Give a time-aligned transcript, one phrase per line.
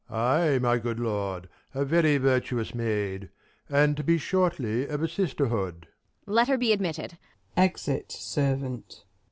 [0.07, 0.17] Prov.
[0.17, 3.29] Ay, my good lord, a very virtuous maid,
[3.69, 5.85] And to be shortly of a sisterhood.
[6.27, 6.33] Ang.
[6.33, 7.19] Let her be admitted!
[7.55, 9.05] [Exit Servant.